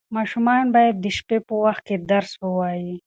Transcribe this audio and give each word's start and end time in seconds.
ماشومان 0.17 0.65
باید 0.75 0.95
د 0.99 1.05
شپې 1.17 1.37
په 1.47 1.53
وخت 1.63 1.81
کې 1.87 1.95
درس 2.11 2.31
ووایي. 2.43 2.93